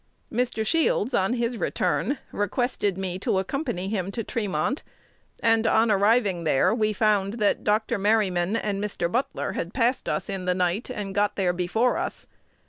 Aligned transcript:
Mr. 0.33 0.65
Shields, 0.65 1.13
on 1.13 1.33
his 1.33 1.57
return, 1.59 2.17
requested 2.31 2.97
me 2.97 3.19
to 3.19 3.37
accompany 3.37 3.87
him 3.87 4.09
to 4.13 4.23
Tremont; 4.23 4.81
and, 5.41 5.67
on 5.67 5.91
arriving 5.91 6.43
there, 6.43 6.73
we 6.73 6.91
found 6.91 7.35
that 7.35 7.63
Dr. 7.63 7.99
Merryman 7.99 8.55
and 8.55 8.83
Mr. 8.83 9.11
Butler 9.11 9.51
had 9.51 9.75
passed 9.75 10.09
us 10.09 10.27
in 10.27 10.45
the 10.45 10.55
night, 10.55 10.89
and 10.89 11.13
got 11.13 11.35
there 11.35 11.53
before 11.53 11.99
us. 11.99 12.25